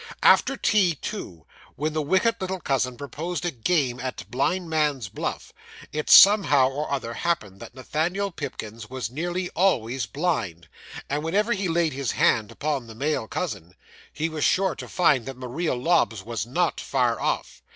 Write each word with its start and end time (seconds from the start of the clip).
After 0.23 0.57
tea, 0.57 0.95
too, 0.95 1.45
when 1.75 1.93
the 1.93 2.01
wicked 2.01 2.37
little 2.41 2.59
cousin 2.59 2.97
proposed 2.97 3.45
a 3.45 3.51
game 3.51 3.99
at 3.99 4.31
blind 4.31 4.67
man's 4.67 5.09
buff, 5.09 5.53
it 5.93 6.09
somehow 6.09 6.69
or 6.71 6.91
other 6.91 7.13
happened 7.13 7.59
that 7.59 7.75
Nathaniel 7.75 8.31
Pipkin 8.31 8.81
was 8.89 9.11
nearly 9.11 9.51
always 9.51 10.07
blind, 10.07 10.67
and 11.07 11.23
whenever 11.23 11.53
he 11.53 11.67
laid 11.67 11.93
his 11.93 12.13
hand 12.13 12.49
upon 12.51 12.87
the 12.87 12.95
male 12.95 13.27
cousin, 13.27 13.75
he 14.11 14.27
was 14.27 14.43
sure 14.43 14.73
to 14.73 14.87
find 14.87 15.27
that 15.27 15.37
Maria 15.37 15.75
Lobbs 15.75 16.23
was 16.23 16.47
not 16.47 16.79
far 16.79 17.19
off. 17.21 17.61